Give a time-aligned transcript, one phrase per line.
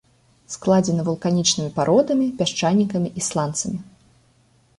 [0.53, 3.79] Складзены вулканічнымі пародамі, пясчанікамі і сланцамі.